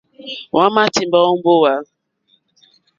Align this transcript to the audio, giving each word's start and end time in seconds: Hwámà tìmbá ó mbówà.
Hwámà 0.51 0.83
tìmbá 0.93 1.19
ó 1.27 1.31
mbówà. 1.37 1.73